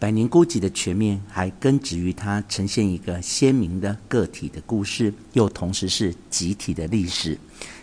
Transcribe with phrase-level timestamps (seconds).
[0.00, 7.36] 百年孤寂的全面，还根植于它呈现一个鲜明的个体的故事，又同时是集体的历史。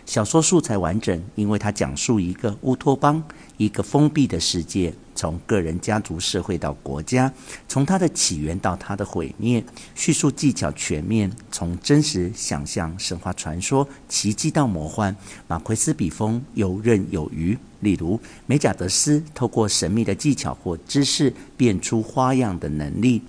[0.04, 3.22] 小说素材完整，因为它讲述一个乌托邦，
[3.56, 4.92] 一个封闭的世界。
[5.14, 7.32] 从个人、家族、社会到国家，
[7.68, 9.64] 从它的起源到它的毁灭，
[9.94, 15.14] 叙述技巧全面，从真实想象、神话传说、奇迹到魔幻，
[15.48, 17.58] 马奎斯笔锋游刃有余。
[17.80, 23.20] 例如，梅贾德斯透过神秘的技巧或知识变出花样的能力；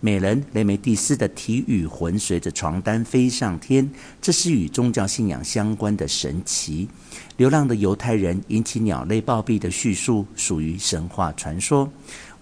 [0.00, 6.88] 美人雷梅蒂斯的体与魂随着床单飞上天，这是与宗教信仰相关的神奇。
[7.36, 11.88] 流浪的犹太人引起鸟类暴毙的叙述属于神话传说。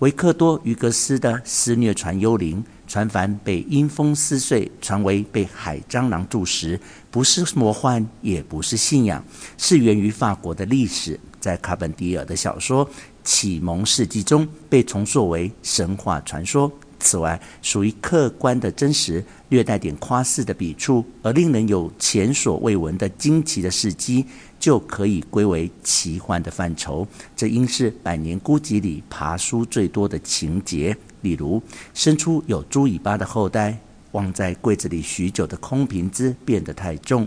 [0.01, 6.79] 维克多·于格斯的肆虐船幽灵，船帆被阴风撕碎，船桅被海蟑螂蛀食，
[7.11, 9.25] 不是魔幻，也不是信仰，
[9.57, 11.19] 是源于法国的历史。
[11.47, 12.85] 在卡本迪尔的小说
[13.23, 16.69] 《启蒙世纪》中被重塑为神话传说。
[16.99, 24.27] 此外，属于客观的真实，略带点夸饰的笔触，而令人有前所未闻的惊奇的事迹，
[24.59, 27.07] 就可以归为奇幻的范畴。
[27.37, 30.97] 这应是《百年孤寂》里爬书最多的情节。
[31.21, 31.63] 例如，
[31.95, 33.79] 生出有猪尾巴的后代，
[34.11, 37.25] 忘在柜子里许久的空瓶子变得太重。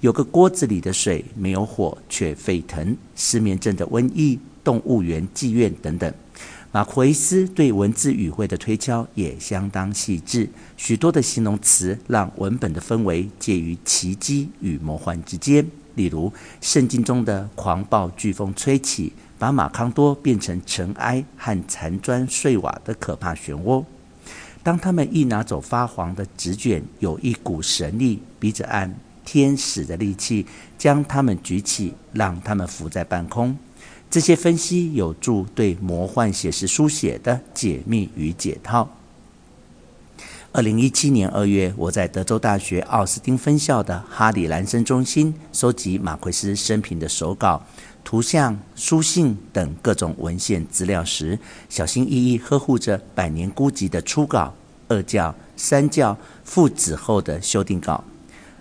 [0.00, 6.12] 有个锅子里的水没有火却沸腾，失眠症的瘟疫，动物园妓院等等。
[6.72, 10.48] 马奎斯对文字语汇的推敲也相当细致，
[10.78, 15.66] 许多的形容词让文本的氛围介于奇迹与魔幻之间。
[15.96, 23.84] 例如，圣经中的狂暴飓风吹起，把马康多变成尘埃和残砖碎瓦的可怕漩涡。
[24.62, 28.94] 当他们一拿走发黄的纸卷，有一股神力，逼着按。
[29.30, 30.44] 天使的力气
[30.76, 33.56] 将他们举起，让他们浮在半空。
[34.10, 38.90] 这些分析有助对魔幻写实书写的解密与解套。
[40.50, 47.64] 二零一七年二月，我在德州大学奥斯汀分校的哈里兰森中心收集马奎斯生平的手稿、
[48.02, 54.52] 图像、书信等各种文献资料时，小心翼翼呵护着《百年孤寂》的初稿、
[54.88, 58.02] 二教、三教、附子后的修订稿。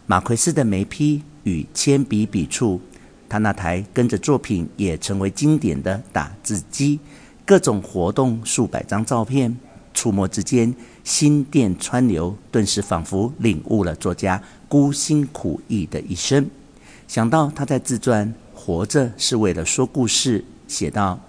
[0.09, 2.81] 马奎斯的眉批与铅笔笔触，
[3.29, 6.99] 他那台跟着作品也成为经典的打字机，
[7.45, 9.55] 各种活动，数百张照片，
[9.93, 16.49] 触摸之间，心电川流，顿时仿佛领悟了作家孤辛苦役的一生。
[17.07, 18.27] 想到他在自传
[18.59, 21.19] 《活着是为了说故事》写道：“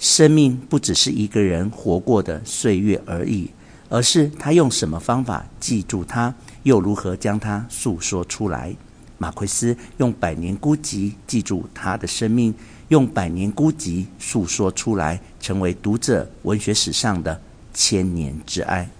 [0.00, 3.50] 生命不只是一个人活过的岁月而已，
[3.90, 6.34] 而是他用什么方法记住它。”
[6.64, 8.74] 又如何将它诉说出来？
[9.16, 12.52] 马奎斯用百年孤寂记住他的生命，
[12.88, 17.40] 用百年孤寂诉说出来，成为读者文学史上的
[17.72, 18.90] 千年之爱。